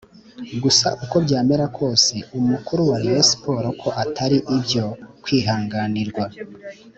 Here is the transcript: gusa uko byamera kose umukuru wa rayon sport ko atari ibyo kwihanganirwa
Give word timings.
gusa 0.63 0.87
uko 1.03 1.15
byamera 1.25 1.65
kose 1.77 2.13
umukuru 2.39 2.81
wa 2.89 2.97
rayon 3.01 3.25
sport 3.31 3.65
ko 3.81 3.89
atari 4.03 4.37
ibyo 4.57 4.85
kwihanganirwa 5.23 6.25